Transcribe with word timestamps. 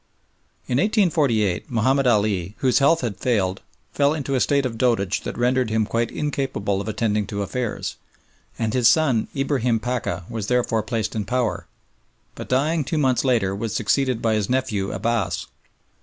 In 0.67 0.79
1848 0.79 1.69
Mahomed 1.69 2.07
Ali, 2.07 2.55
whose 2.57 2.79
health 2.79 3.01
had 3.01 3.17
failed, 3.17 3.61
fell 3.93 4.15
into 4.15 4.33
a 4.33 4.39
state 4.39 4.65
of 4.65 4.75
dotage 4.79 5.21
that 5.21 5.37
rendered 5.37 5.69
him 5.69 5.85
quite 5.85 6.09
incapable 6.09 6.81
of 6.81 6.87
attending 6.87 7.27
to 7.27 7.43
affairs, 7.43 7.97
and 8.57 8.73
his 8.73 8.87
son 8.87 9.27
Ibrahim 9.35 9.79
Pacha 9.79 10.25
was 10.27 10.47
therefore 10.47 10.81
placed 10.81 11.15
in 11.15 11.25
power, 11.25 11.67
but 12.33 12.49
dying 12.49 12.83
two 12.83 12.97
months 12.97 13.23
later 13.23 13.55
was 13.55 13.75
succeeded 13.75 14.23
by 14.23 14.33
his 14.33 14.49
nephew 14.49 14.91
Abbass. 14.91 15.45